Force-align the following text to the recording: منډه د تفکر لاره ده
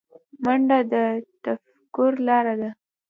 منډه 0.43 0.79
د 0.91 0.95
تفکر 1.43 2.11
لاره 2.27 2.55
ده 2.61 2.69